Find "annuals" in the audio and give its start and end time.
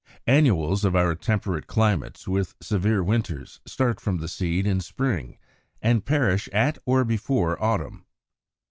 0.25-0.83